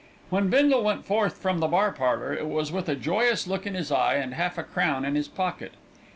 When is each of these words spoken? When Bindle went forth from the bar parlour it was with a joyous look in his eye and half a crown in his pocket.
When 0.31 0.49
Bindle 0.49 0.81
went 0.83 1.05
forth 1.05 1.37
from 1.37 1.59
the 1.59 1.67
bar 1.67 1.91
parlour 1.91 2.33
it 2.33 2.47
was 2.47 2.71
with 2.71 2.89
a 2.89 2.95
joyous 2.95 3.45
look 3.45 3.67
in 3.67 3.75
his 3.75 3.91
eye 3.91 4.15
and 4.15 4.33
half 4.33 4.57
a 4.57 4.63
crown 4.63 5.05
in 5.05 5.13
his 5.13 5.27
pocket. 5.27 5.73